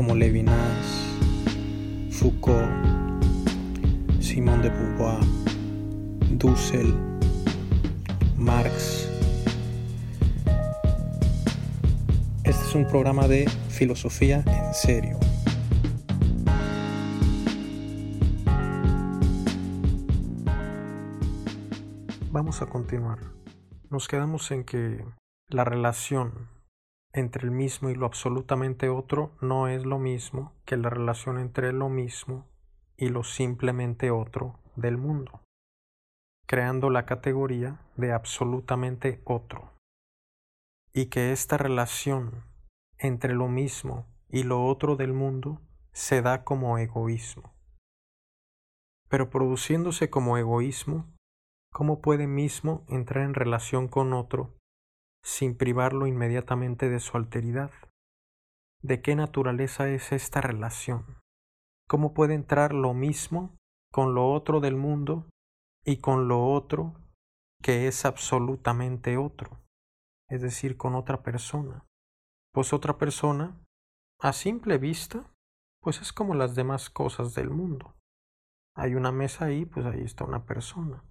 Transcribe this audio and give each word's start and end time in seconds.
como 0.00 0.14
Levinas, 0.14 0.86
Foucault, 2.10 2.70
Simón 4.18 4.62
de 4.62 4.70
Beauvoir, 4.70 5.20
Dussel, 6.38 6.94
Marx. 8.38 9.10
Este 12.44 12.64
es 12.64 12.74
un 12.74 12.86
programa 12.86 13.28
de 13.28 13.46
filosofía 13.68 14.42
en 14.46 14.72
serio. 14.72 15.18
Vamos 22.32 22.62
a 22.62 22.66
continuar. 22.70 23.18
Nos 23.90 24.08
quedamos 24.08 24.50
en 24.50 24.64
que 24.64 25.04
la 25.50 25.64
relación 25.64 26.48
entre 27.12 27.44
el 27.44 27.50
mismo 27.50 27.90
y 27.90 27.94
lo 27.94 28.06
absolutamente 28.06 28.88
otro 28.88 29.32
no 29.40 29.68
es 29.68 29.84
lo 29.84 29.98
mismo 29.98 30.52
que 30.64 30.76
la 30.76 30.90
relación 30.90 31.38
entre 31.38 31.72
lo 31.72 31.88
mismo 31.88 32.46
y 32.96 33.08
lo 33.08 33.24
simplemente 33.24 34.10
otro 34.10 34.60
del 34.76 34.96
mundo, 34.96 35.42
creando 36.46 36.90
la 36.90 37.06
categoría 37.06 37.80
de 37.96 38.12
absolutamente 38.12 39.20
otro, 39.24 39.72
y 40.92 41.06
que 41.06 41.32
esta 41.32 41.56
relación 41.56 42.44
entre 42.98 43.34
lo 43.34 43.48
mismo 43.48 44.06
y 44.28 44.44
lo 44.44 44.64
otro 44.64 44.96
del 44.96 45.12
mundo 45.12 45.60
se 45.92 46.22
da 46.22 46.44
como 46.44 46.78
egoísmo. 46.78 47.54
Pero 49.08 49.28
produciéndose 49.28 50.08
como 50.08 50.38
egoísmo, 50.38 51.12
¿cómo 51.72 52.00
puede 52.00 52.28
mismo 52.28 52.84
entrar 52.88 53.24
en 53.24 53.34
relación 53.34 53.88
con 53.88 54.12
otro 54.12 54.59
sin 55.22 55.56
privarlo 55.56 56.06
inmediatamente 56.06 56.88
de 56.88 57.00
su 57.00 57.16
alteridad. 57.16 57.70
¿De 58.82 59.02
qué 59.02 59.14
naturaleza 59.14 59.88
es 59.88 60.12
esta 60.12 60.40
relación? 60.40 61.18
¿Cómo 61.88 62.14
puede 62.14 62.34
entrar 62.34 62.72
lo 62.72 62.94
mismo 62.94 63.56
con 63.92 64.14
lo 64.14 64.32
otro 64.32 64.60
del 64.60 64.76
mundo 64.76 65.28
y 65.84 65.98
con 65.98 66.28
lo 66.28 66.46
otro 66.46 66.94
que 67.62 67.88
es 67.88 68.04
absolutamente 68.04 69.16
otro? 69.16 69.60
Es 70.28 70.40
decir, 70.40 70.76
con 70.76 70.94
otra 70.94 71.22
persona. 71.22 71.84
Pues 72.52 72.72
otra 72.72 72.96
persona, 72.96 73.60
a 74.20 74.32
simple 74.32 74.78
vista, 74.78 75.30
pues 75.82 76.00
es 76.00 76.12
como 76.12 76.34
las 76.34 76.54
demás 76.54 76.90
cosas 76.90 77.34
del 77.34 77.50
mundo. 77.50 77.96
Hay 78.76 78.94
una 78.94 79.12
mesa 79.12 79.46
ahí, 79.46 79.66
pues 79.66 79.84
ahí 79.86 80.02
está 80.02 80.24
una 80.24 80.44
persona. 80.46 81.04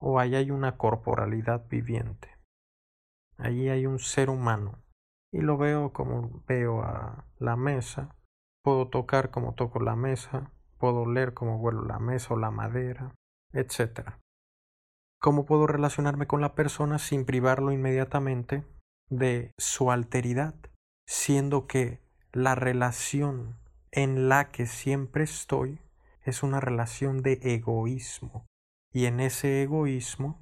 O 0.00 0.18
ahí 0.18 0.34
hay 0.34 0.50
una 0.50 0.76
corporalidad 0.78 1.68
viviente. 1.68 2.39
Allí 3.40 3.68
hay 3.70 3.86
un 3.86 3.98
ser 3.98 4.28
humano 4.28 4.82
y 5.32 5.40
lo 5.40 5.56
veo 5.56 5.92
como 5.92 6.42
veo 6.46 6.82
a 6.82 7.24
la 7.38 7.56
mesa. 7.56 8.16
Puedo 8.62 8.88
tocar 8.88 9.30
como 9.30 9.54
toco 9.54 9.80
la 9.80 9.96
mesa, 9.96 10.52
puedo 10.78 11.02
oler 11.02 11.32
como 11.32 11.56
huelo 11.56 11.84
la 11.84 11.98
mesa 11.98 12.34
o 12.34 12.36
la 12.36 12.50
madera, 12.50 13.14
etc. 13.52 14.18
¿Cómo 15.18 15.46
puedo 15.46 15.66
relacionarme 15.66 16.26
con 16.26 16.40
la 16.40 16.54
persona 16.54 16.98
sin 16.98 17.24
privarlo 17.24 17.72
inmediatamente 17.72 18.66
de 19.08 19.52
su 19.58 19.90
alteridad, 19.90 20.54
siendo 21.06 21.66
que 21.66 22.00
la 22.32 22.54
relación 22.54 23.58
en 23.90 24.28
la 24.28 24.50
que 24.50 24.66
siempre 24.66 25.24
estoy 25.24 25.80
es 26.22 26.42
una 26.42 26.60
relación 26.60 27.22
de 27.22 27.40
egoísmo, 27.42 28.46
y 28.92 29.06
en 29.06 29.20
ese 29.20 29.62
egoísmo 29.62 30.40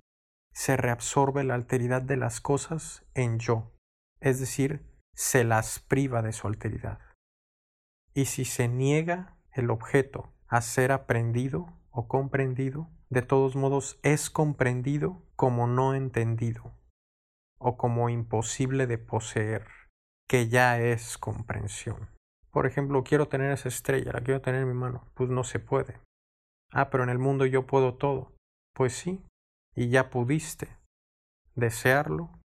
se 0.58 0.76
reabsorbe 0.76 1.44
la 1.44 1.54
alteridad 1.54 2.02
de 2.02 2.16
las 2.16 2.40
cosas 2.40 3.06
en 3.14 3.38
yo, 3.38 3.70
es 4.18 4.40
decir, 4.40 4.84
se 5.14 5.44
las 5.44 5.78
priva 5.78 6.20
de 6.20 6.32
su 6.32 6.48
alteridad. 6.48 6.98
Y 8.12 8.24
si 8.24 8.44
se 8.44 8.66
niega 8.66 9.38
el 9.52 9.70
objeto 9.70 10.34
a 10.48 10.60
ser 10.60 10.90
aprendido 10.90 11.78
o 11.90 12.08
comprendido, 12.08 12.90
de 13.08 13.22
todos 13.22 13.54
modos 13.54 14.00
es 14.02 14.30
comprendido 14.30 15.22
como 15.36 15.68
no 15.68 15.94
entendido 15.94 16.74
o 17.58 17.76
como 17.76 18.08
imposible 18.08 18.88
de 18.88 18.98
poseer, 18.98 19.64
que 20.28 20.48
ya 20.48 20.80
es 20.80 21.18
comprensión. 21.18 22.10
Por 22.50 22.66
ejemplo, 22.66 23.04
quiero 23.04 23.28
tener 23.28 23.52
esa 23.52 23.68
estrella, 23.68 24.10
la 24.12 24.22
quiero 24.22 24.40
tener 24.40 24.62
en 24.62 24.68
mi 24.68 24.74
mano, 24.74 25.08
pues 25.14 25.30
no 25.30 25.44
se 25.44 25.60
puede. 25.60 26.00
Ah, 26.72 26.90
pero 26.90 27.04
en 27.04 27.10
el 27.10 27.20
mundo 27.20 27.46
yo 27.46 27.64
puedo 27.64 27.94
todo. 27.94 28.32
Pues 28.74 28.94
sí, 28.94 29.22
y 29.78 29.90
ya 29.90 30.10
pudiste 30.10 30.76
desearlo 31.54 32.36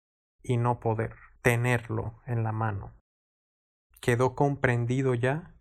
y 0.43 0.59
no 0.59 0.81
poder 0.81 1.16
tenerlo 1.41 2.20
en 2.26 2.43
la 2.43 2.53
mano. 2.53 2.93
Quedó 4.03 4.34
comprendido 4.34 5.15
ya 5.15 5.54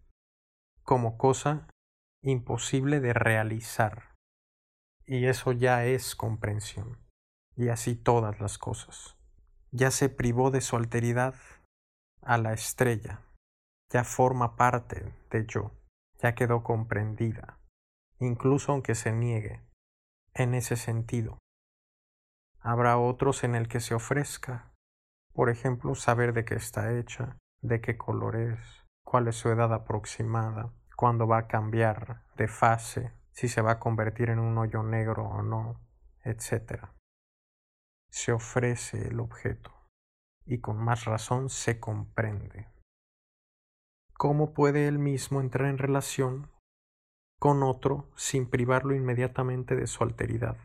como 0.84 1.18
cosa 1.18 1.70
imposible 2.22 3.00
de 3.00 3.14
realizar. 3.14 4.18
Y 5.06 5.28
eso 5.28 5.54
ya 5.54 5.86
es 5.86 6.14
comprensión. 6.14 7.00
Y 7.56 7.70
así 7.70 7.96
todas 7.96 8.42
las 8.42 8.58
cosas. 8.58 9.16
Ya 9.72 9.92
se 9.92 10.10
privó 10.10 10.52
de 10.52 10.60
su 10.60 10.76
alteridad 10.76 11.36
a 12.22 12.38
la 12.38 12.52
estrella. 12.52 13.22
Ya 13.94 14.04
forma 14.04 14.58
parte 14.58 15.14
de 15.30 15.46
yo. 15.46 15.72
Ya 16.22 16.36
quedó 16.36 16.64
comprendida. 16.64 17.62
Incluso 18.20 18.74
aunque 18.74 18.94
se 18.94 19.14
niegue. 19.14 19.62
En 20.34 20.54
ese 20.54 20.76
sentido. 20.76 21.38
Habrá 22.62 22.98
otros 22.98 23.44
en 23.44 23.56
el 23.56 23.68
que 23.68 23.80
se 23.80 23.96
ofrezca, 23.96 24.72
por 25.34 25.50
ejemplo, 25.50 25.96
saber 25.96 26.34
de 26.34 26.46
qué 26.46 26.56
está 26.56 26.96
hecha, 26.96 27.38
de 27.62 27.82
qué 27.82 27.98
color 27.98 28.36
es, 28.36 28.60
cuál 29.04 29.28
es 29.28 29.36
su 29.36 29.50
edad 29.50 29.74
aproximada, 29.74 30.72
cuándo 30.96 31.28
va 31.28 31.40
a 31.40 31.48
cambiar 31.48 32.22
de 32.38 32.48
fase, 32.48 33.14
si 33.32 33.48
se 33.48 33.62
va 33.62 33.72
a 33.72 33.80
convertir 33.80 34.30
en 34.30 34.40
un 34.40 34.58
hoyo 34.60 34.84
negro 34.84 35.26
o 35.26 35.42
no, 35.42 35.82
etc. 36.24 36.90
Se 38.12 38.32
ofrece 38.32 39.08
el 39.08 39.20
objeto 39.20 39.72
y 40.46 40.60
con 40.60 40.78
más 40.78 41.06
razón 41.06 41.50
se 41.50 41.80
comprende. 41.80 42.68
¿Cómo 44.14 44.54
puede 44.54 44.88
él 44.88 45.00
mismo 45.00 45.42
entrar 45.42 45.68
en 45.68 45.80
relación 45.80 46.52
con 47.40 47.64
otro 47.64 48.12
sin 48.16 48.48
privarlo 48.48 48.94
inmediatamente 48.94 49.76
de 49.76 49.88
su 49.88 50.04
alteridad? 50.04 50.58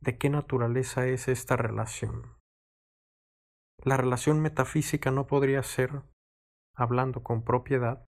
¿De 0.00 0.16
qué 0.16 0.30
naturaleza 0.30 1.06
es 1.06 1.26
esta 1.26 1.56
relación? 1.56 2.36
La 3.82 3.96
relación 3.96 4.40
metafísica 4.40 5.10
no 5.10 5.26
podría 5.26 5.62
ser, 5.64 6.02
hablando 6.76 7.24
con 7.24 7.42
propiedad, 7.42 8.04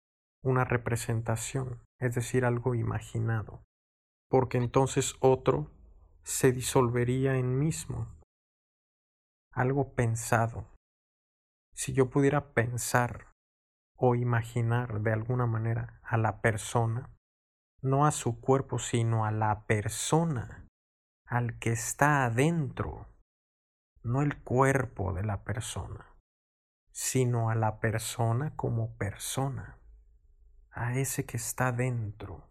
una 0.43 0.65
representación, 0.65 1.81
es 1.99 2.13
decir, 2.13 2.43
algo 2.43 2.75
imaginado, 2.75 3.63
porque 4.29 4.57
entonces 4.57 5.15
otro 5.21 5.71
se 6.23 6.51
disolvería 6.51 7.37
en 7.37 7.57
mismo, 7.57 8.19
algo 9.53 9.93
pensado. 9.93 10.67
Si 11.73 11.93
yo 11.93 12.09
pudiera 12.09 12.53
pensar 12.53 13.31
o 13.95 14.15
imaginar 14.15 15.01
de 15.01 15.13
alguna 15.13 15.45
manera 15.45 16.01
a 16.03 16.17
la 16.17 16.41
persona, 16.41 17.15
no 17.81 18.05
a 18.05 18.11
su 18.11 18.41
cuerpo, 18.41 18.77
sino 18.77 19.25
a 19.25 19.31
la 19.31 19.65
persona, 19.65 20.66
al 21.27 21.59
que 21.59 21.71
está 21.71 22.25
adentro, 22.25 23.05
no 24.01 24.21
el 24.21 24.41
cuerpo 24.41 25.13
de 25.13 25.23
la 25.23 25.43
persona, 25.43 26.15
sino 26.91 27.49
a 27.49 27.55
la 27.55 27.79
persona 27.79 28.55
como 28.55 28.95
persona, 28.95 29.77
a 30.71 30.97
ese 30.97 31.25
que 31.25 31.35
está 31.35 31.73
dentro. 31.73 32.49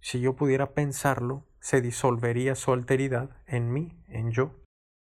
Si 0.00 0.20
yo 0.20 0.34
pudiera 0.34 0.74
pensarlo, 0.74 1.46
se 1.60 1.80
disolvería 1.80 2.56
su 2.56 2.72
alteridad 2.72 3.36
en 3.46 3.72
mí, 3.72 4.02
en 4.08 4.32
yo, 4.32 4.54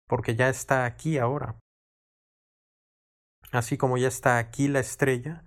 porque 0.07 0.37
ya 0.37 0.49
está 0.49 0.85
aquí 0.85 1.19
ahora. 1.19 1.59
Así 3.51 3.77
como 3.77 3.99
ya 3.99 4.09
está 4.09 4.39
aquí 4.39 4.69
la 4.69 4.81
estrella, 4.81 5.45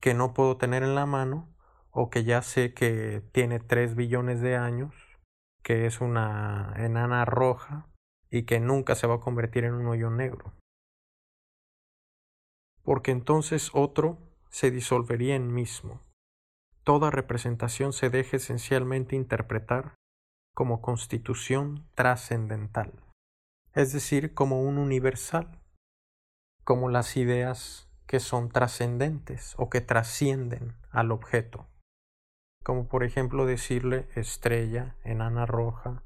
que 0.00 0.14
no 0.14 0.32
puedo 0.32 0.56
tener 0.58 0.82
en 0.82 0.94
la 0.94 1.06
mano, 1.06 1.51
o 1.92 2.10
que 2.10 2.24
ya 2.24 2.42
sé 2.42 2.72
que 2.74 3.22
tiene 3.32 3.60
tres 3.60 3.94
billones 3.94 4.40
de 4.40 4.56
años, 4.56 4.94
que 5.62 5.86
es 5.86 6.00
una 6.00 6.74
enana 6.76 7.24
roja 7.24 7.86
y 8.30 8.44
que 8.44 8.60
nunca 8.60 8.94
se 8.94 9.06
va 9.06 9.16
a 9.16 9.20
convertir 9.20 9.64
en 9.64 9.74
un 9.74 9.86
hoyo 9.86 10.10
negro. 10.10 10.54
Porque 12.82 13.12
entonces 13.12 13.70
otro 13.74 14.18
se 14.50 14.70
disolvería 14.70 15.36
en 15.36 15.52
mismo. 15.52 16.00
Toda 16.82 17.10
representación 17.10 17.92
se 17.92 18.10
deja 18.10 18.38
esencialmente 18.38 19.14
interpretar 19.14 19.94
como 20.54 20.80
constitución 20.80 21.86
trascendental, 21.94 22.92
es 23.74 23.92
decir, 23.92 24.34
como 24.34 24.62
un 24.62 24.78
universal, 24.78 25.62
como 26.64 26.88
las 26.88 27.16
ideas 27.16 27.88
que 28.06 28.20
son 28.20 28.50
trascendentes 28.50 29.54
o 29.56 29.70
que 29.70 29.80
trascienden 29.80 30.76
al 30.90 31.12
objeto, 31.12 31.68
como 32.62 32.88
por 32.88 33.04
ejemplo 33.04 33.46
decirle 33.46 34.08
estrella, 34.14 34.96
enana 35.04 35.46
roja, 35.46 36.02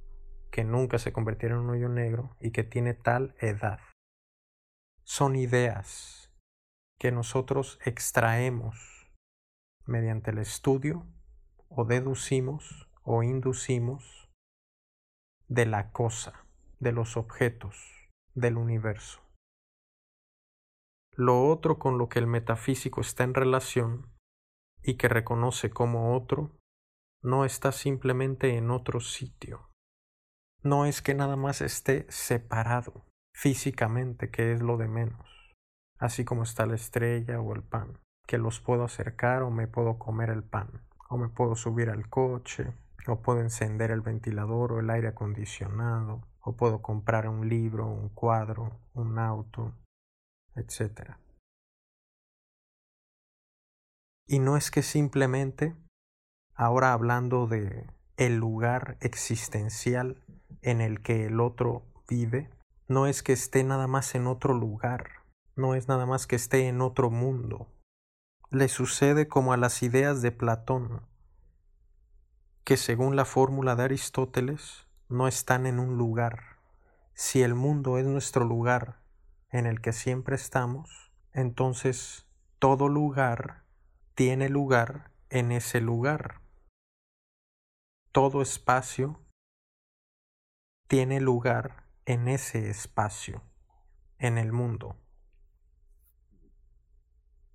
que 0.50 0.64
nunca 0.64 0.98
se 0.98 1.12
convirtiera 1.12 1.54
en 1.54 1.62
un 1.62 1.70
hoyo 1.70 1.88
negro 1.88 2.36
y 2.40 2.50
que 2.50 2.64
tiene 2.64 2.94
tal 2.94 3.34
edad. 3.40 3.80
Son 5.02 5.36
ideas 5.36 6.32
que 6.98 7.12
nosotros 7.12 7.78
extraemos 7.84 9.10
mediante 9.84 10.30
el 10.30 10.38
estudio 10.38 11.06
o 11.68 11.84
deducimos 11.84 12.88
o 13.02 13.22
inducimos 13.22 14.30
de 15.48 15.66
la 15.66 15.92
cosa, 15.92 16.46
de 16.80 16.92
los 16.92 17.16
objetos, 17.16 17.76
del 18.34 18.56
universo. 18.56 19.20
Lo 21.12 21.48
otro 21.48 21.78
con 21.78 21.98
lo 21.98 22.08
que 22.08 22.18
el 22.18 22.26
metafísico 22.26 23.00
está 23.00 23.24
en 23.24 23.34
relación 23.34 24.15
y 24.86 24.94
que 24.94 25.08
reconoce 25.08 25.68
como 25.68 26.14
otro, 26.16 26.52
no 27.20 27.44
está 27.44 27.72
simplemente 27.72 28.56
en 28.56 28.70
otro 28.70 29.00
sitio. 29.00 29.68
No 30.62 30.86
es 30.86 31.02
que 31.02 31.12
nada 31.12 31.34
más 31.34 31.60
esté 31.60 32.06
separado 32.08 33.04
físicamente, 33.34 34.30
que 34.30 34.52
es 34.52 34.62
lo 34.62 34.76
de 34.76 34.86
menos, 34.86 35.26
así 35.98 36.24
como 36.24 36.44
está 36.44 36.66
la 36.66 36.76
estrella 36.76 37.40
o 37.40 37.52
el 37.52 37.64
pan, 37.64 37.98
que 38.28 38.38
los 38.38 38.60
puedo 38.60 38.84
acercar 38.84 39.42
o 39.42 39.50
me 39.50 39.66
puedo 39.66 39.98
comer 39.98 40.30
el 40.30 40.44
pan, 40.44 40.86
o 41.10 41.18
me 41.18 41.28
puedo 41.28 41.56
subir 41.56 41.90
al 41.90 42.08
coche, 42.08 42.72
o 43.08 43.20
puedo 43.22 43.40
encender 43.40 43.90
el 43.90 44.02
ventilador 44.02 44.72
o 44.72 44.80
el 44.80 44.88
aire 44.90 45.08
acondicionado, 45.08 46.22
o 46.40 46.56
puedo 46.56 46.80
comprar 46.80 47.28
un 47.28 47.48
libro, 47.48 47.88
un 47.88 48.08
cuadro, 48.10 48.78
un 48.94 49.18
auto, 49.18 49.74
etc. 50.54 51.16
Y 54.28 54.40
no 54.40 54.56
es 54.56 54.72
que 54.72 54.82
simplemente, 54.82 55.76
ahora 56.54 56.92
hablando 56.92 57.46
de 57.46 57.86
el 58.16 58.36
lugar 58.36 58.96
existencial 59.00 60.24
en 60.62 60.80
el 60.80 61.00
que 61.00 61.26
el 61.26 61.40
otro 61.40 61.84
vive, 62.08 62.50
no 62.88 63.06
es 63.06 63.22
que 63.22 63.32
esté 63.32 63.62
nada 63.62 63.86
más 63.86 64.16
en 64.16 64.26
otro 64.26 64.52
lugar, 64.52 65.22
no 65.54 65.76
es 65.76 65.86
nada 65.86 66.06
más 66.06 66.26
que 66.26 66.34
esté 66.34 66.66
en 66.66 66.80
otro 66.80 67.08
mundo. 67.08 67.68
Le 68.50 68.68
sucede 68.68 69.28
como 69.28 69.52
a 69.52 69.56
las 69.56 69.82
ideas 69.84 70.22
de 70.22 70.32
Platón, 70.32 71.02
que 72.64 72.76
según 72.76 73.14
la 73.14 73.26
fórmula 73.26 73.76
de 73.76 73.84
Aristóteles 73.84 74.88
no 75.08 75.28
están 75.28 75.66
en 75.66 75.78
un 75.78 75.98
lugar. 75.98 76.58
Si 77.14 77.42
el 77.42 77.54
mundo 77.54 77.96
es 77.96 78.06
nuestro 78.06 78.44
lugar 78.44 79.02
en 79.50 79.66
el 79.66 79.80
que 79.80 79.92
siempre 79.92 80.34
estamos, 80.34 81.12
entonces 81.32 82.26
todo 82.58 82.88
lugar 82.88 83.65
tiene 84.16 84.48
lugar 84.48 85.12
en 85.30 85.52
ese 85.52 85.80
lugar. 85.80 86.40
Todo 88.10 88.42
espacio 88.42 89.20
tiene 90.88 91.20
lugar 91.20 91.84
en 92.06 92.26
ese 92.26 92.70
espacio, 92.70 93.42
en 94.18 94.38
el 94.38 94.52
mundo. 94.52 94.96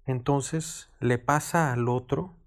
Entonces 0.06 0.90
le 1.00 1.18
pasa 1.18 1.74
al 1.74 1.90
otro 1.90 2.38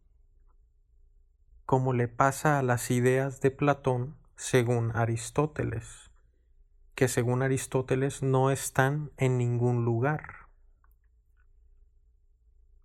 como 1.66 1.92
le 1.92 2.08
pasa 2.08 2.58
a 2.58 2.62
las 2.62 2.90
ideas 2.90 3.40
de 3.40 3.50
Platón 3.50 4.16
según 4.36 4.94
Aristóteles 4.94 6.10
que 6.94 7.08
según 7.08 7.42
Aristóteles 7.42 8.22
no 8.22 8.52
están 8.52 9.10
en 9.16 9.38
ningún 9.38 9.84
lugar. 9.84 10.43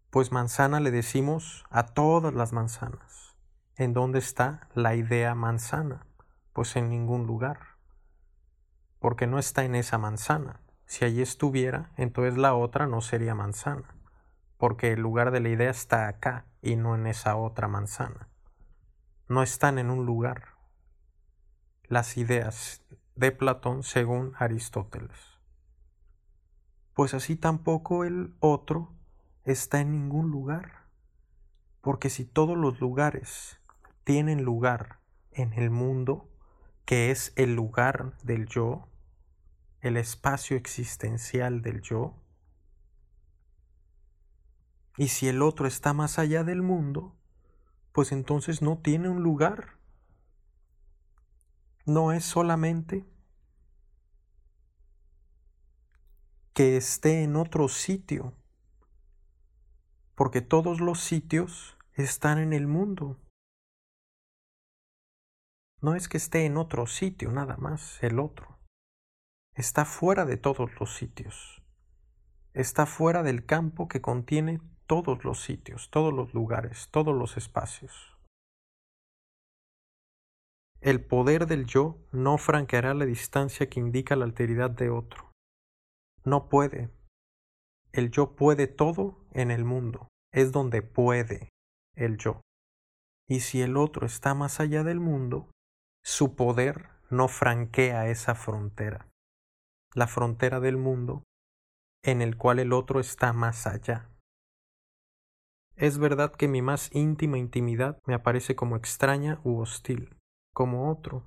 Pues 0.10 0.32
manzana 0.32 0.80
le 0.80 0.90
decimos 0.90 1.66
a 1.70 1.86
todas 1.86 2.34
las 2.34 2.52
manzanas. 2.52 3.38
¿En 3.76 3.94
dónde 3.94 4.18
está 4.18 4.68
la 4.74 4.96
idea 4.96 5.36
manzana? 5.36 6.08
Pues 6.52 6.76
en 6.76 6.90
ningún 6.90 7.28
lugar. 7.28 7.60
Porque 8.98 9.28
no 9.28 9.38
está 9.38 9.66
en 9.66 9.76
esa 9.76 10.00
manzana. 10.00 10.62
Si 10.88 11.06
allí 11.06 11.22
estuviera, 11.22 11.92
entonces 11.96 12.40
la 12.40 12.56
otra 12.56 12.88
no 12.88 13.02
sería 13.02 13.36
manzana. 13.36 13.96
Porque 14.58 14.94
el 14.94 15.00
lugar 15.00 15.30
de 15.30 15.42
la 15.42 15.50
idea 15.50 15.70
está 15.70 16.08
acá 16.08 16.48
y 16.60 16.76
no 16.76 16.96
en 16.96 17.06
esa 17.06 17.36
otra 17.36 17.68
manzana. 17.68 18.30
No 19.28 19.44
están 19.44 19.78
en 19.78 19.92
un 19.92 20.08
lugar. 20.08 20.56
Las 21.84 22.18
ideas 22.18 22.84
de 23.16 23.32
Platón 23.32 23.84
según 23.84 24.34
Aristóteles. 24.40 25.40
Pues 26.96 27.14
así 27.14 27.36
tampoco 27.36 28.06
el 28.06 28.36
otro 28.40 28.99
está 29.46 29.82
en 29.82 29.92
ningún 29.92 30.30
lugar, 30.30 30.86
porque 31.82 32.10
si 32.10 32.26
todos 32.26 32.58
los 32.58 32.80
lugares 32.80 33.60
tienen 34.04 34.44
lugar 34.44 35.00
en 35.32 35.54
el 35.54 35.70
mundo, 35.70 36.30
que 36.86 37.12
es 37.12 37.34
el 37.36 37.56
lugar 37.56 38.18
del 38.24 38.48
yo, 38.48 38.88
el 39.82 39.98
espacio 39.98 40.58
existencial 40.58 41.62
del 41.62 41.82
yo, 41.82 42.16
y 44.98 45.08
si 45.08 45.30
el 45.30 45.42
otro 45.42 45.66
está 45.66 45.94
más 45.94 46.20
allá 46.20 46.44
del 46.44 46.62
mundo, 46.62 47.16
pues 47.94 48.12
entonces 48.12 48.62
no 48.62 48.80
tiene 48.80 49.08
un 49.08 49.24
lugar. 49.24 49.78
No 51.86 52.12
es 52.12 52.26
solamente 52.26 53.06
que 56.54 56.76
esté 56.76 57.24
en 57.24 57.38
otro 57.38 57.70
sitio, 57.70 58.34
porque 60.20 60.42
todos 60.42 60.82
los 60.82 61.00
sitios 61.00 61.78
están 61.94 62.40
en 62.40 62.52
el 62.52 62.68
mundo. 62.68 63.18
No 65.80 65.96
es 65.96 66.10
que 66.10 66.18
esté 66.18 66.46
en 66.46 66.58
otro 66.58 66.88
sitio 66.88 67.32
nada 67.32 67.56
más, 67.56 68.04
el 68.04 68.20
otro. 68.20 68.60
Está 69.56 69.86
fuera 69.86 70.26
de 70.26 70.36
todos 70.36 70.78
los 70.78 70.94
sitios. 70.94 71.64
Está 72.54 72.86
fuera 72.86 73.24
del 73.24 73.46
campo 73.46 73.88
que 73.88 74.02
contiene 74.02 74.60
todos 74.88 75.24
los 75.24 75.42
sitios, 75.42 75.90
todos 75.90 76.14
los 76.14 76.34
lugares, 76.34 76.90
todos 76.92 77.16
los 77.16 77.38
espacios. 77.38 78.18
El 80.82 81.06
poder 81.06 81.48
del 81.48 81.66
yo 81.66 81.96
no 82.12 82.38
franqueará 82.38 82.94
la 82.94 83.06
distancia 83.06 83.70
que 83.70 83.80
indica 83.80 84.18
la 84.18 84.26
alteridad 84.26 84.72
de 84.72 84.90
otro. 84.90 85.32
No 86.26 86.50
puede. 86.50 86.90
El 87.94 88.12
yo 88.12 88.36
puede 88.36 88.68
todo 88.68 89.26
en 89.32 89.50
el 89.50 89.64
mundo. 89.64 90.09
Es 90.32 90.52
donde 90.52 90.82
puede 90.82 91.50
el 91.96 92.18
yo. 92.18 92.42
Y 93.28 93.42
si 93.42 93.62
el 93.62 93.78
otro 93.78 94.06
está 94.06 94.34
más 94.34 94.60
allá 94.60 94.84
del 94.84 95.00
mundo, 95.00 95.50
su 96.04 96.36
poder 96.36 96.90
no 97.10 97.28
franquea 97.28 98.08
esa 98.08 98.36
frontera. 98.36 99.08
La 99.94 100.08
frontera 100.08 100.60
del 100.60 100.78
mundo 100.78 101.24
en 102.04 102.22
el 102.22 102.38
cual 102.38 102.60
el 102.60 102.74
otro 102.74 103.00
está 103.00 103.34
más 103.34 103.68
allá. 103.68 104.10
Es 105.76 105.98
verdad 105.98 106.34
que 106.34 106.48
mi 106.48 106.62
más 106.62 106.94
íntima 106.94 107.38
intimidad 107.38 108.00
me 108.06 108.14
aparece 108.14 108.56
como 108.56 108.76
extraña 108.76 109.40
u 109.44 109.60
hostil 109.60 110.16
como 110.54 110.92
otro. 110.92 111.26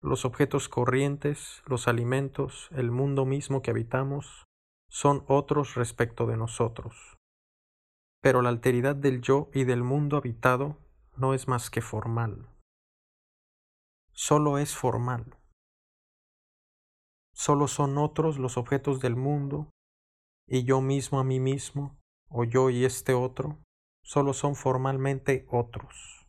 Los 0.00 0.24
objetos 0.24 0.68
corrientes, 0.68 1.62
los 1.66 1.88
alimentos, 1.88 2.68
el 2.72 2.90
mundo 2.90 3.24
mismo 3.24 3.62
que 3.62 3.70
habitamos, 3.70 4.46
son 4.88 5.24
otros 5.28 5.74
respecto 5.74 6.26
de 6.26 6.36
nosotros. 6.36 7.18
Pero 8.22 8.40
la 8.40 8.48
alteridad 8.48 8.96
del 8.96 9.20
yo 9.20 9.50
y 9.52 9.64
del 9.64 9.82
mundo 9.82 10.16
habitado 10.16 10.78
no 11.16 11.34
es 11.34 11.48
más 11.48 11.68
que 11.68 11.82
formal. 11.82 12.48
Solo 14.12 14.56
es 14.56 14.74
formal. 14.74 15.36
Solo 17.34 17.68
son 17.68 17.98
otros 17.98 18.38
los 18.38 18.56
objetos 18.56 19.00
del 19.00 19.16
mundo, 19.16 19.70
y 20.48 20.64
yo 20.64 20.80
mismo 20.80 21.20
a 21.20 21.24
mí 21.24 21.40
mismo, 21.40 21.98
o 22.30 22.44
yo 22.44 22.70
y 22.70 22.86
este 22.86 23.12
otro, 23.12 23.58
solo 24.02 24.32
son 24.32 24.54
formalmente 24.54 25.46
otros 25.50 26.22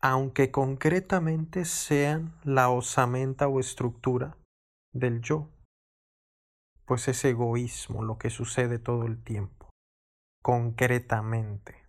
aunque 0.00 0.50
concretamente 0.50 1.64
sean 1.66 2.34
la 2.42 2.70
osamenta 2.70 3.48
o 3.48 3.60
estructura 3.60 4.36
del 4.92 5.20
yo, 5.20 5.50
pues 6.86 7.06
es 7.08 7.24
egoísmo 7.24 8.02
lo 8.02 8.16
que 8.16 8.30
sucede 8.30 8.78
todo 8.78 9.04
el 9.04 9.22
tiempo, 9.22 9.59
concretamente. 10.42 11.86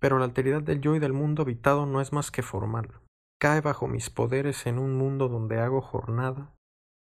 Pero 0.00 0.18
la 0.18 0.26
alteridad 0.26 0.62
del 0.62 0.80
yo 0.80 0.94
y 0.94 0.98
del 0.98 1.12
mundo 1.12 1.42
habitado 1.42 1.86
no 1.86 2.00
es 2.00 2.12
más 2.12 2.30
que 2.30 2.42
formal. 2.42 3.00
Cae 3.40 3.60
bajo 3.60 3.88
mis 3.88 4.10
poderes 4.10 4.66
en 4.66 4.78
un 4.78 4.96
mundo 4.96 5.28
donde 5.28 5.58
hago 5.58 5.80
jornada 5.80 6.54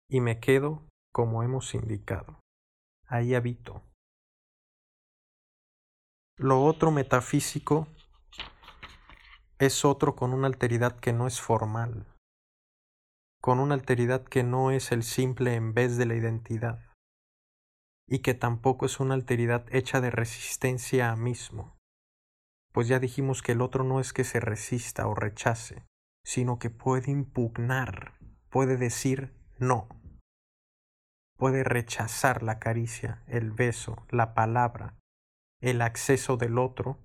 y 0.08 0.20
me 0.20 0.40
quedo 0.40 0.86
como 1.12 1.42
hemos 1.42 1.74
indicado. 1.74 2.40
Ahí 3.08 3.34
habito, 3.34 3.82
Lo 6.38 6.64
otro 6.64 6.90
metafísico 6.90 7.88
es 9.58 9.84
otro 9.86 10.16
con 10.16 10.34
una 10.34 10.48
alteridad 10.48 10.98
que 11.00 11.14
no 11.14 11.26
es 11.26 11.40
formal, 11.40 12.06
con 13.40 13.60
una 13.60 13.74
alteridad 13.74 14.24
que 14.24 14.42
no 14.42 14.70
es 14.70 14.92
el 14.92 15.02
simple 15.02 15.54
en 15.54 15.72
vez 15.72 15.96
de 15.96 16.04
la 16.04 16.14
identidad, 16.14 16.80
y 18.08 18.20
que 18.20 18.34
tampoco 18.34 18.86
es 18.86 19.00
una 19.00 19.14
alteridad 19.14 19.66
hecha 19.74 20.00
de 20.00 20.10
resistencia 20.10 21.10
a 21.10 21.16
mismo, 21.16 21.76
pues 22.72 22.88
ya 22.88 22.98
dijimos 22.98 23.42
que 23.42 23.52
el 23.52 23.60
otro 23.60 23.84
no 23.84 24.00
es 24.00 24.12
que 24.12 24.24
se 24.24 24.38
resista 24.38 25.06
o 25.08 25.14
rechace, 25.14 25.84
sino 26.24 26.58
que 26.58 26.70
puede 26.70 27.10
impugnar, 27.10 28.18
puede 28.50 28.76
decir 28.76 29.34
no, 29.58 29.88
puede 31.36 31.64
rechazar 31.64 32.42
la 32.42 32.58
caricia, 32.58 33.22
el 33.26 33.50
beso, 33.50 34.06
la 34.10 34.34
palabra, 34.34 34.98
el 35.60 35.82
acceso 35.82 36.36
del 36.36 36.58
otro 36.58 36.98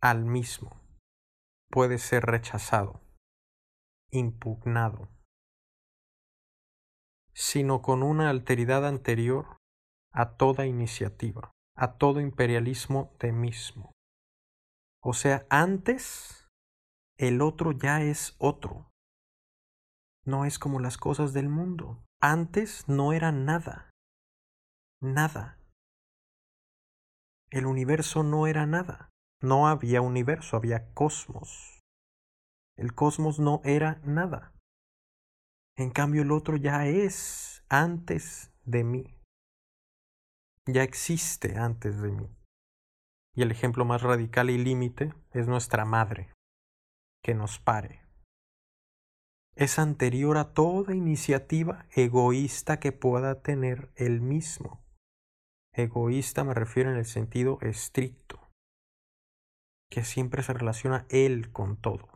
al 0.00 0.24
mismo, 0.24 0.82
puede 1.70 1.98
ser 1.98 2.24
rechazado, 2.26 3.00
impugnado, 4.10 5.08
sino 7.32 7.82
con 7.82 8.02
una 8.02 8.30
alteridad 8.30 8.86
anterior 8.86 9.56
a 10.16 10.36
toda 10.36 10.66
iniciativa, 10.66 11.52
a 11.76 11.98
todo 11.98 12.20
imperialismo 12.20 13.14
de 13.20 13.32
mismo. 13.32 13.92
O 15.02 15.12
sea, 15.12 15.46
antes 15.50 16.48
el 17.18 17.42
otro 17.42 17.72
ya 17.72 18.02
es 18.02 18.34
otro. 18.38 18.90
No 20.24 20.46
es 20.46 20.58
como 20.58 20.80
las 20.80 20.96
cosas 20.96 21.34
del 21.34 21.50
mundo. 21.50 22.02
Antes 22.20 22.88
no 22.88 23.12
era 23.12 23.30
nada. 23.30 23.90
Nada. 25.02 25.58
El 27.50 27.66
universo 27.66 28.22
no 28.22 28.46
era 28.46 28.64
nada. 28.64 29.10
No 29.42 29.68
había 29.68 30.00
universo, 30.00 30.56
había 30.56 30.94
cosmos. 30.94 31.82
El 32.76 32.94
cosmos 32.94 33.38
no 33.38 33.60
era 33.64 34.00
nada. 34.02 34.54
En 35.76 35.90
cambio 35.90 36.22
el 36.22 36.32
otro 36.32 36.56
ya 36.56 36.86
es 36.86 37.62
antes 37.68 38.50
de 38.64 38.82
mí. 38.82 39.15
Ya 40.68 40.82
existe 40.82 41.56
antes 41.58 42.02
de 42.02 42.10
mí. 42.10 42.28
Y 43.36 43.42
el 43.42 43.52
ejemplo 43.52 43.84
más 43.84 44.02
radical 44.02 44.50
y 44.50 44.58
límite 44.58 45.14
es 45.30 45.46
nuestra 45.46 45.84
madre 45.84 46.32
que 47.22 47.34
nos 47.34 47.60
pare. 47.60 48.02
Es 49.54 49.78
anterior 49.78 50.36
a 50.38 50.52
toda 50.52 50.94
iniciativa 50.94 51.86
egoísta 51.90 52.80
que 52.80 52.92
pueda 52.92 53.42
tener 53.42 53.92
él 53.94 54.20
mismo. 54.20 54.84
Egoísta 55.72 56.42
me 56.42 56.54
refiero 56.54 56.90
en 56.90 56.96
el 56.96 57.06
sentido 57.06 57.58
estricto, 57.60 58.40
que 59.90 60.04
siempre 60.04 60.42
se 60.42 60.52
relaciona 60.52 61.06
él 61.10 61.52
con 61.52 61.76
todo. 61.76 62.08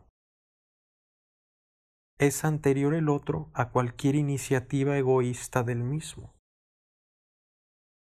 Es 2.19 2.43
anterior 2.43 2.93
el 2.93 3.09
otro 3.09 3.49
a 3.53 3.69
cualquier 3.69 4.15
iniciativa 4.15 4.97
egoísta 4.97 5.63
del 5.63 5.83
mismo. 5.83 6.33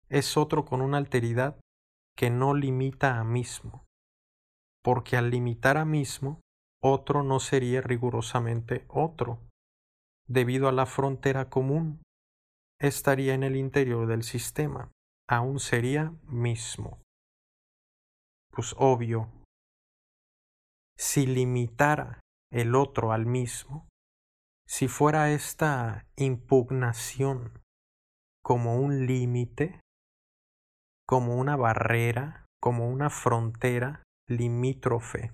Es 0.09 0.37
otro 0.37 0.65
con 0.65 0.81
una 0.81 0.97
alteridad 0.97 1.59
que 2.15 2.29
no 2.29 2.53
limita 2.53 3.19
a 3.19 3.23
mismo, 3.23 3.85
porque 4.83 5.17
al 5.17 5.29
limitar 5.29 5.77
a 5.77 5.85
mismo 5.85 6.41
otro 6.81 7.23
no 7.23 7.39
sería 7.39 7.81
rigurosamente 7.81 8.85
otro. 8.87 9.39
Debido 10.27 10.67
a 10.67 10.71
la 10.71 10.85
frontera 10.85 11.49
común, 11.49 12.01
estaría 12.79 13.33
en 13.33 13.43
el 13.43 13.55
interior 13.55 14.07
del 14.07 14.23
sistema, 14.23 14.91
aún 15.27 15.59
sería 15.59 16.13
mismo. 16.23 17.01
Pues 18.51 18.75
obvio, 18.77 19.29
si 20.97 21.25
limitara 21.25 22.19
el 22.51 22.75
otro 22.75 23.11
al 23.11 23.25
mismo, 23.25 23.87
si 24.67 24.87
fuera 24.87 25.31
esta 25.31 26.07
impugnación 26.15 27.61
como 28.41 28.79
un 28.79 29.05
límite, 29.05 29.81
como 31.07 31.35
una 31.35 31.55
barrera, 31.55 32.45
como 32.61 32.89
una 32.89 33.09
frontera 33.09 34.03
limítrofe 34.27 35.33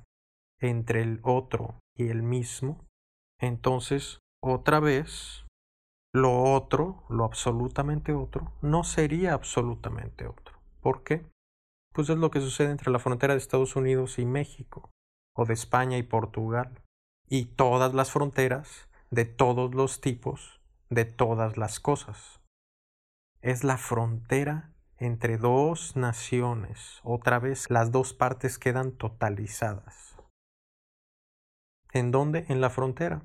entre 0.60 1.02
el 1.02 1.20
otro 1.24 1.80
y 1.96 2.10
el 2.10 2.24
mismo, 2.24 2.86
entonces 3.40 4.20
otra 4.42 4.80
vez 4.80 5.46
lo 6.14 6.44
otro, 6.44 7.06
lo 7.10 7.24
absolutamente 7.24 8.14
otro, 8.14 8.54
no 8.62 8.84
sería 8.84 9.34
absolutamente 9.34 10.28
otro. 10.28 10.60
¿Por 10.82 11.04
qué? 11.04 11.26
Pues 11.94 12.10
es 12.10 12.18
lo 12.18 12.32
que 12.32 12.42
sucede 12.42 12.72
entre 12.72 12.92
la 12.92 13.00
frontera 13.00 13.34
de 13.34 13.40
Estados 13.40 13.76
Unidos 13.76 14.20
y 14.20 14.26
México, 14.26 14.92
o 15.36 15.46
de 15.46 15.54
España 15.54 15.98
y 15.98 16.04
Portugal, 16.04 16.82
y 17.30 17.46
todas 17.46 17.94
las 17.94 18.12
fronteras 18.12 18.90
de 19.10 19.26
todos 19.26 19.74
los 19.74 20.02
tipos, 20.02 20.60
de 20.90 21.06
todas 21.06 21.58
las 21.58 21.80
cosas. 21.80 22.42
Es 23.42 23.64
la 23.64 23.78
frontera 23.78 24.71
entre 25.02 25.40
dos 25.40 25.96
naciones. 25.96 27.00
Otra 27.04 27.40
vez 27.40 27.72
las 27.72 27.92
dos 27.92 28.14
partes 28.14 28.60
quedan 28.60 28.92
totalizadas. 28.92 30.16
¿En 31.92 32.12
dónde? 32.12 32.46
En 32.50 32.62
la 32.62 32.70
frontera. 32.70 33.24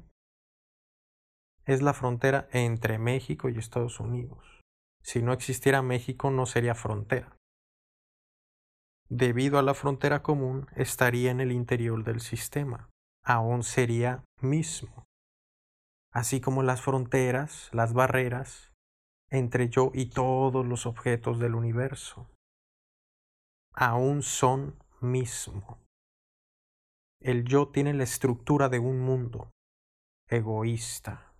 Es 1.66 1.83
la 1.83 1.92
frontera 1.92 2.49
entre 2.50 2.99
México 2.99 3.50
y 3.50 3.59
Estados 3.59 4.00
Unidos. 4.00 4.62
Si 5.02 5.21
no 5.21 5.35
existiera 5.35 5.83
México 5.83 6.30
no 6.30 6.47
sería 6.47 6.75
frontera. 6.75 7.37
Debido 9.11 9.59
a 9.59 9.62
la 9.62 9.75
frontera 9.75 10.23
común 10.23 10.68
estaría 10.76 11.30
en 11.30 11.40
el 11.42 11.52
interior 11.52 12.04
del 12.04 12.21
sistema. 12.21 12.88
Aún 13.23 13.62
sería 13.62 14.25
mismo. 14.40 15.04
Así 16.11 16.40
como 16.40 16.62
las 16.62 16.80
fronteras, 16.80 17.68
las 17.73 17.92
barreras, 17.92 18.73
entre 19.30 19.68
yo 19.68 19.90
y 19.95 20.11
todos 20.11 20.64
los 20.64 20.87
objetos 20.87 21.38
del 21.38 21.54
universo. 21.54 22.30
Aún 23.73 24.23
son 24.23 24.83
mismo. 25.00 25.78
El 27.21 27.45
yo 27.45 27.68
tiene 27.68 27.92
la 27.95 28.04
estructura 28.04 28.68
de 28.68 28.78
un 28.78 29.00
mundo 29.00 29.50
egoísta. 30.28 31.35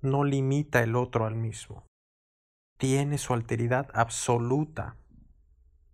No 0.00 0.24
limita 0.24 0.82
el 0.82 0.96
otro 0.96 1.24
al 1.26 1.34
mismo. 1.34 1.86
Tiene 2.78 3.16
su 3.18 3.32
alteridad 3.32 3.88
absoluta 3.94 4.98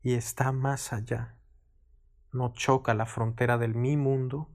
y 0.03 0.15
está 0.15 0.51
más 0.53 0.93
allá. 0.93 1.39
No 2.33 2.53
choca 2.53 2.95
la 2.95 3.07
frontera 3.07 3.59
del 3.59 3.75
mi 3.75 3.97
mundo 3.97 4.49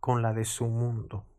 con 0.00 0.20
la 0.20 0.32
de 0.32 0.44
su 0.44 0.66
mundo. 0.66 1.31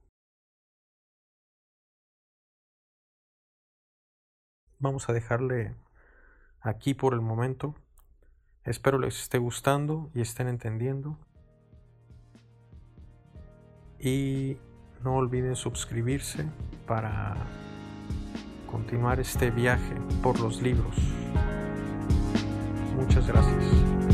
Vamos 4.84 5.08
a 5.08 5.14
dejarle 5.14 5.74
aquí 6.60 6.94
por 6.94 7.14
el 7.14 7.22
momento. 7.22 7.74
Espero 8.66 9.00
les 9.00 9.18
esté 9.18 9.38
gustando 9.38 10.12
y 10.14 10.20
estén 10.20 10.50
entendiendo. 10.50 11.18
Y 13.98 14.58
no 15.02 15.16
olviden 15.16 15.56
suscribirse 15.56 16.46
para 16.86 17.38
continuar 18.70 19.22
este 19.22 19.52
viaje 19.52 19.96
por 20.22 20.38
los 20.42 20.62
libros. 20.62 20.98
Muchas 22.98 23.26
gracias. 23.26 24.13